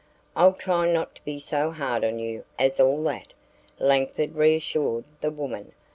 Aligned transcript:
"I'll 0.35 0.53
try 0.53 0.91
not 0.91 1.13
to 1.13 1.25
be 1.25 1.37
so 1.37 1.69
hard 1.69 2.03
on 2.03 2.17
you 2.17 2.43
as 2.57 2.79
all 2.79 3.03
that," 3.03 3.33
Langford 3.77 4.33
reassured 4.35 5.03
the 5.21 5.29
woman. 5.29 5.73